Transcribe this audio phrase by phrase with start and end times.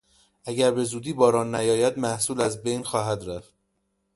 [0.45, 3.53] اگر بزودی باران نیاید محصول از بین خواهد رفت.